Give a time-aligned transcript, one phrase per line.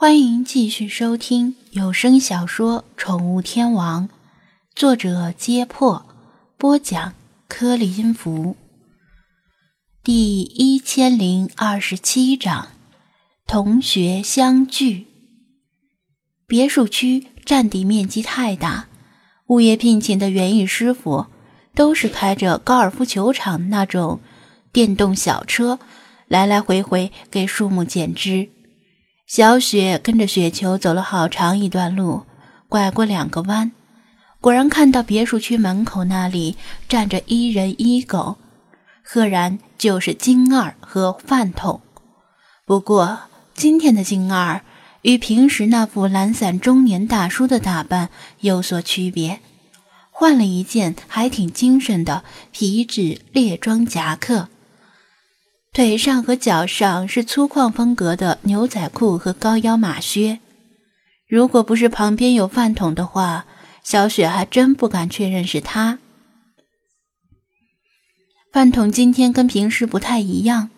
[0.00, 4.08] 欢迎继续收听有声小说《宠物天王》，
[4.74, 6.06] 作者：揭破，
[6.56, 7.12] 播讲：
[7.48, 8.56] 柯林福。
[10.02, 12.68] 第一千零二十七章：
[13.46, 15.06] 同学相聚。
[16.46, 18.86] 别墅区占地面积太大，
[19.48, 21.26] 物业聘请的园艺师傅
[21.74, 24.20] 都是开着高尔夫球场那种
[24.72, 25.78] 电动小车，
[26.26, 28.48] 来来回回给树木剪枝。
[29.30, 32.22] 小雪跟着雪球走了好长一段路，
[32.68, 33.70] 拐过两个弯，
[34.40, 36.56] 果然看到别墅区门口那里
[36.88, 38.38] 站着一人一狗，
[39.04, 41.80] 赫然就是金二和饭桶。
[42.64, 43.20] 不过
[43.54, 44.62] 今天的金二
[45.02, 48.08] 与平时那副懒散中年大叔的打扮
[48.40, 49.38] 有所区别，
[50.10, 54.48] 换了一件还挺精神的皮质猎装夹克。
[55.80, 60.38] 腿上和脚上是粗犷风格的牛仔裤和高腰马靴。
[61.26, 63.46] 如果不是旁边有饭桶的话，
[63.82, 65.98] 小雪还真不敢确认是他。
[68.52, 70.68] 饭桶今天跟平时不太一样，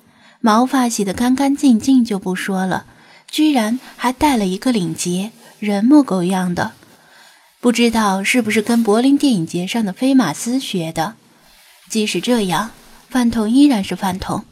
[0.41, 2.87] 毛发洗得干干净净就不说了，
[3.29, 6.75] 居然还戴了一个领结，人模狗样的。
[7.61, 11.17] 不知道是不是跟柏林电影节上的飞马斯学的。
[11.91, 12.71] 即使这样，
[13.09, 14.45] 饭桶依然是饭桶。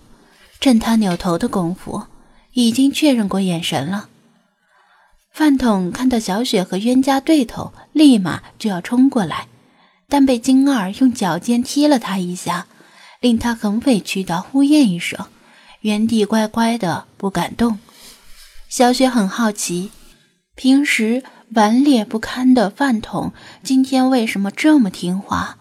[0.61, 2.05] 趁他扭头的功夫，
[2.53, 4.11] 已经确认过眼神了。
[5.33, 9.49] 饭桶看到小雪和冤家对头，立马就要冲过来，
[10.07, 12.67] 但被金二用脚尖踢了他一下，
[13.21, 15.27] 令他很委屈的呼咽一声，
[15.81, 17.79] 原地乖乖的不敢动。
[18.69, 19.91] 小雪很好奇，
[20.55, 21.23] 平时
[21.55, 25.57] 顽劣不堪的饭桶，今天为什么这么听话？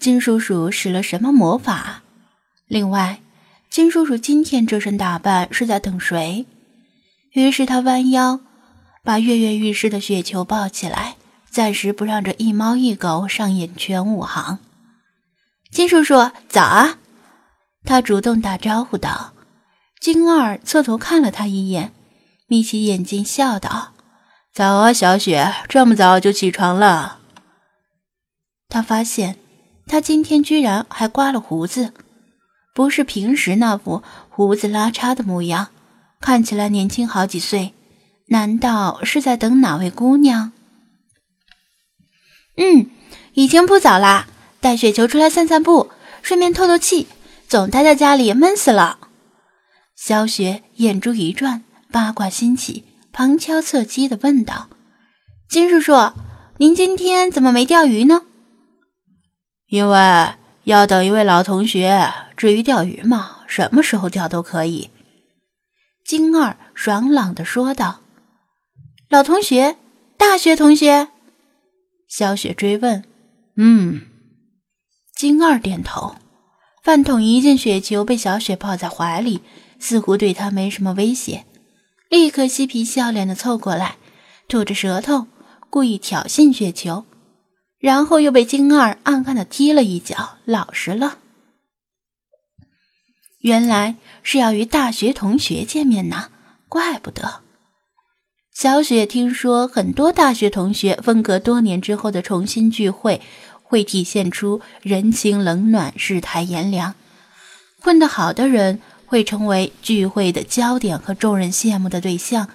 [0.00, 2.02] 金叔叔使了什么魔法？
[2.66, 3.18] 另外。
[3.72, 6.44] 金叔叔今天这身打扮是在等谁？
[7.30, 8.40] 于是他弯腰，
[9.02, 11.16] 把跃跃欲试的雪球抱起来，
[11.48, 14.58] 暂时不让这一猫一狗上演全武行。
[15.70, 16.98] 金叔叔早啊！
[17.86, 19.32] 他主动打招呼道。
[19.98, 21.94] 金二侧头看了他一眼，
[22.48, 23.94] 眯起眼睛笑道
[24.52, 27.20] ：“早啊，小雪，这么早就起床了。”
[28.68, 29.38] 他发现
[29.86, 31.94] 他今天居然还刮了胡子。
[32.74, 35.68] 不是平时那副胡子拉碴的模样，
[36.20, 37.74] 看起来年轻好几岁。
[38.28, 40.52] 难道是在等哪位姑娘？
[42.56, 42.90] 嗯，
[43.34, 44.26] 已经不早啦，
[44.60, 45.90] 带雪球出来散散步，
[46.22, 47.06] 顺便透透气。
[47.46, 48.98] 总待在家里闷死了。
[49.94, 54.68] 小雪眼珠一转，八卦心起，旁敲侧击的问道
[55.50, 56.12] ：“金叔叔，
[56.56, 58.22] 您今天怎么没钓鱼呢？”
[59.68, 60.34] 因为。
[60.64, 62.08] 要等一位老同学。
[62.42, 64.90] 至于钓鱼嘛，什么时候钓都可以。”
[66.04, 68.00] 金二爽朗的说道。
[69.08, 69.76] “老同学，
[70.16, 71.06] 大学同学？”
[72.10, 73.04] 小雪追问。
[73.54, 74.00] “嗯。”
[75.14, 76.16] 金二点头。
[76.82, 79.42] 饭桶一见雪球被小雪抱在怀里，
[79.78, 81.44] 似乎对他没什么威胁，
[82.08, 83.98] 立刻嬉皮笑脸的凑过来，
[84.48, 85.28] 吐着舌头，
[85.70, 87.04] 故意挑衅雪球。
[87.78, 91.18] 然后又被金二暗暗的踢了一脚，老实了。
[93.42, 96.30] 原来是要与大学同学见面呢，
[96.68, 97.40] 怪不得。
[98.54, 103.20] 小雪听说很多大学同学分隔多年之后的重新聚会，
[103.62, 106.94] 会体现出人情冷暖、世态炎凉。
[107.80, 112.48] 混得好的人会成为聚会的焦点和众人羡慕的对象，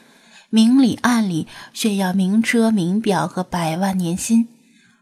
[0.49, 4.47] 明里暗里炫耀名车、名表和百万年薪。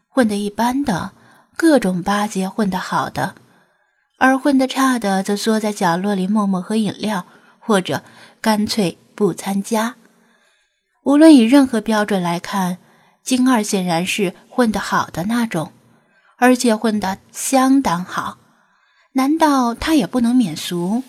[0.08, 1.12] 混得一般的，
[1.56, 3.36] 各种巴结混得好的，
[4.18, 7.26] 而混得差的则缩在角落里默默喝饮料，
[7.58, 8.02] 或者
[8.40, 9.96] 干脆不参加。
[11.04, 12.78] 无论以任何标准来看，
[13.22, 15.72] 金二显然是混得好的那种，
[16.36, 18.38] 而且混得相当好。
[19.12, 21.02] 难道他也不能免俗，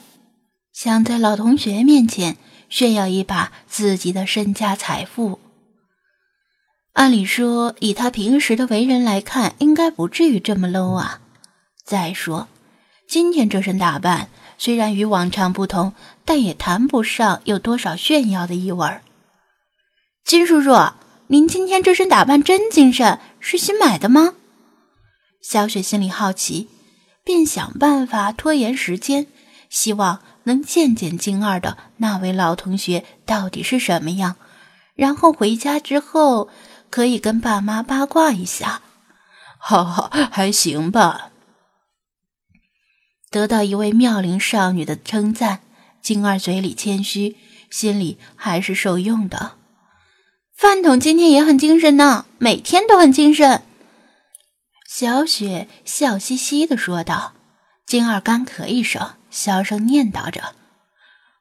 [0.71, 2.37] 想在老同学面前
[2.69, 5.39] 炫耀一把自己的身家财富？
[6.93, 11.19] 按理说，以他平时的为人来看，应该不至于这么 low 啊。
[11.83, 12.47] 再说，
[13.07, 15.93] 今天这身打扮虽然与往常不同，
[16.25, 19.01] 但也谈不上有多少炫耀的意味儿。
[20.25, 20.91] 金叔叔，
[21.27, 24.33] 您今天这身打扮真精神，是新买的吗？
[25.41, 26.67] 小雪心里好奇，
[27.23, 29.27] 便想办法拖延时间，
[29.69, 34.35] 希望能见见金二的那位老同学到底是什么样，
[34.95, 36.49] 然后回家之后。
[36.89, 38.81] 可以跟爸妈八卦一下，
[39.59, 41.31] 哈哈，还行吧。
[43.29, 45.61] 得到一位妙龄少女的称赞，
[46.01, 47.35] 金儿嘴里谦虚，
[47.69, 49.53] 心里还是受用的。
[50.55, 53.63] 饭桶今天也很精神呢，每天都很精神。”
[54.89, 57.33] 小雪笑嘻嘻的说道。
[57.85, 60.55] 金二干咳一声，小声念叨着：“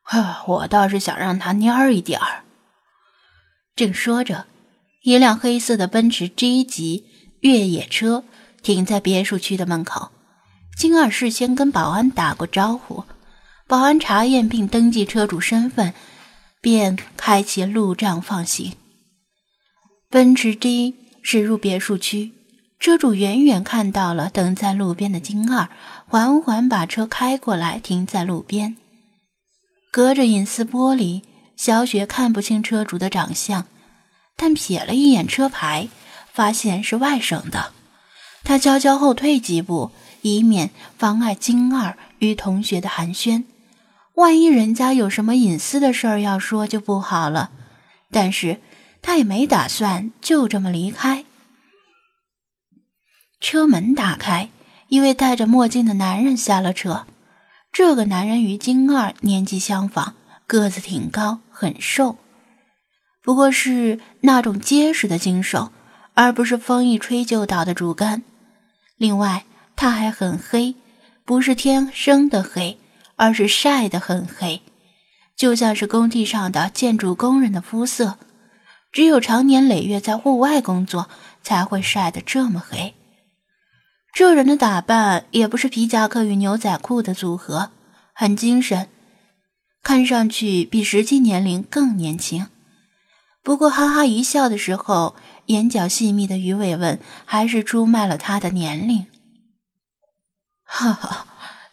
[0.02, 2.44] 呵，我倒是想让他蔫儿一点儿。”
[3.74, 4.46] 正说着，
[5.02, 7.06] 一辆黑色的奔驰 G 级
[7.40, 8.22] 越野车
[8.62, 10.12] 停在别墅区的门口。
[10.76, 13.04] 金二事先跟保安打过招呼，
[13.66, 15.94] 保安查验并登记车主身份，
[16.60, 18.74] 便开启路障放行。
[20.10, 22.32] 奔驰 G 驶入别墅区。
[22.78, 25.70] 车主远远看到了等在路边的金二，
[26.06, 28.76] 缓缓把车开过来，停在路边。
[29.90, 31.22] 隔着隐私玻璃，
[31.56, 33.64] 小雪看不清车主的长相，
[34.36, 35.88] 但瞥了一眼车牌，
[36.30, 37.72] 发现是外省的。
[38.44, 39.90] 她悄悄后退几步，
[40.22, 43.44] 以免妨碍金二与同学的寒暄。
[44.14, 47.50] 万一人家有什么隐私的事儿要说，就不好了。
[48.10, 48.60] 但是
[49.02, 51.24] 他也没打算就这么离开。
[53.40, 54.48] 车门打开，
[54.88, 57.06] 一位戴着墨镜的男人下了车。
[57.70, 60.14] 这个男人与金二年纪相仿，
[60.46, 62.16] 个子挺高，很瘦，
[63.22, 65.70] 不过是那种结实的精瘦，
[66.14, 68.22] 而不是风一吹就倒的竹竿。
[68.96, 69.44] 另外，
[69.76, 70.74] 他还很黑，
[71.24, 72.78] 不是天生的黑，
[73.14, 74.62] 而是晒得很黑，
[75.36, 78.18] 就像是工地上的建筑工人的肤色。
[78.90, 81.10] 只有常年累月在户外工作，
[81.42, 82.94] 才会晒得这么黑。
[84.14, 87.72] 这人的打扮也不是皮夹克与牛仔裤的组合，
[88.14, 88.88] 很精神，
[89.82, 92.46] 看上去比实际年龄更年轻。
[93.42, 95.14] 不过哈哈一笑的时候，
[95.46, 99.06] 眼角细密的鱼尾纹还是出卖了他的年龄。
[100.66, 101.26] 哈哈，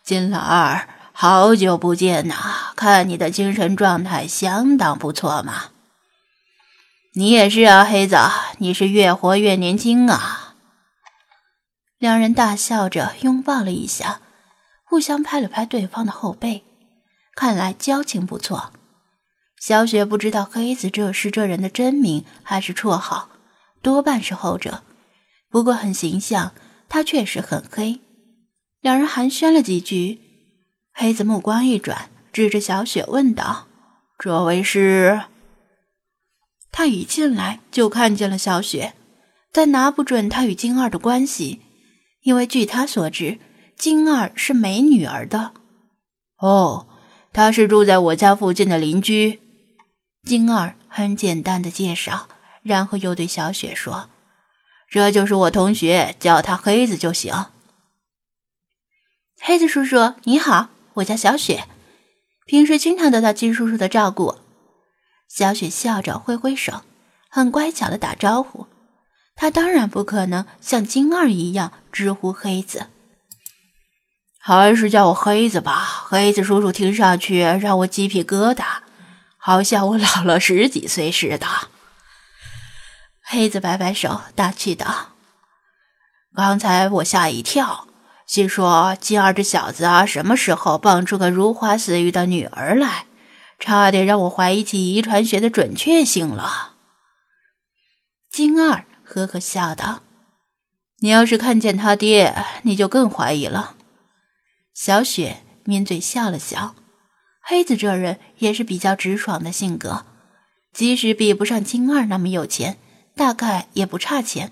[0.03, 2.71] 金老二，好久不见呐！
[2.75, 5.71] 看你的精神状态相当不错嘛。
[7.15, 8.17] 你也是啊，黑子，
[8.59, 10.55] 你是越活越年轻啊。
[11.97, 14.21] 两人大笑着拥抱了一下，
[14.83, 16.63] 互相拍了拍对方的后背，
[17.35, 18.71] 看来交情不错。
[19.59, 23.29] 小雪不知道黑子这是这人的真名还是绰号，
[23.81, 24.83] 多半是后者。
[25.49, 26.53] 不过很形象，
[26.87, 28.01] 他确实很黑。
[28.83, 30.19] 两人寒暄了几句，
[30.93, 33.67] 黑子目光一转，指着小雪问道
[34.19, 35.21] ：“这位是？”
[36.69, 38.93] 他一进来就看见了小雪，
[39.53, 41.61] 但拿不准他与金二的关系。
[42.23, 43.39] 因为据他所知，
[43.77, 45.53] 金二是没女儿的。
[46.39, 46.85] 哦，
[47.31, 49.39] 他是住在我家附近的邻居。
[50.25, 52.27] 金二很简单的介绍，
[52.63, 54.09] 然后又对小雪说
[54.91, 57.45] ：“这就是我同学，叫他黑子就行。”
[59.45, 61.67] 黑子叔叔你好，我叫小雪，
[62.45, 64.37] 平时经常得到金叔叔的照顾。
[65.27, 66.83] 小雪笑着挥挥手，
[67.29, 68.67] 很乖巧的打招呼。
[69.35, 72.87] 他当然不可能像金二一样直呼黑子，
[74.39, 76.05] 还是叫我黑子吧。
[76.07, 78.63] 黑子叔叔听上去让我鸡皮疙瘩，
[79.35, 81.45] 好像我老了十几岁似的。
[83.21, 85.09] 黑子摆摆手，大气道
[86.33, 87.89] ：“刚才我吓一跳，
[88.25, 93.05] 心说金二这小子啊，什么时候蹦出个如花似玉的女儿来，
[93.59, 96.75] 差点让我怀疑起遗传学的准确性了。”
[98.31, 98.85] 金二。
[99.05, 100.01] 呵呵笑道
[101.01, 102.33] ：“你要是看见他爹，
[102.63, 103.75] 你就更怀疑了。”
[104.73, 106.73] 小雪抿嘴笑了笑。
[107.41, 110.05] 黑子这人也是比较直爽的性格，
[110.73, 112.79] 即使比不上金二那么有钱，
[113.15, 114.51] 大概也不差钱。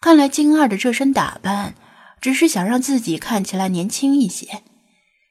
[0.00, 1.74] 看来金二的这身打扮，
[2.22, 4.62] 只是想让自己看起来年轻一些。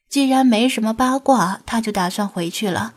[0.10, 2.94] 既然没什么八卦，他就打算回去了，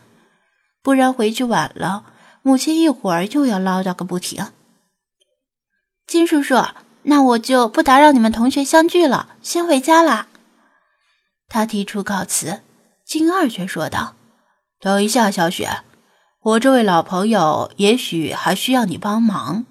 [0.83, 2.03] 不然回去晚了，
[2.41, 4.47] 母亲一会儿又要唠叨个不停。
[6.05, 6.61] 金叔叔，
[7.03, 10.27] 那我就不打扰你们同学相聚了，先回家啦。
[11.47, 12.61] 他提出告辞，
[13.05, 14.15] 金二却说道
[14.81, 15.83] ：“等一下，小雪，
[16.41, 19.65] 我这位老朋友也许还需要你帮忙。”